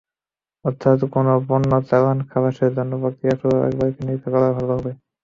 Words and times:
অর্থাৎ 0.65 0.99
কোনো 1.13 1.31
পণ্য-চালান 1.47 2.19
খালাসের 2.29 2.71
জন্য 2.77 2.91
প্রক্রিয়া 3.01 3.35
শুরুর 3.39 3.59
আগে 3.59 3.75
পরীক্ষা-নিরীক্ষা 3.79 4.29
করা 4.33 4.47
হবে। 4.51 4.91